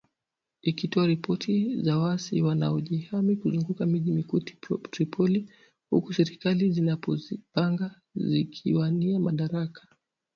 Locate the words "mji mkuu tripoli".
3.85-5.45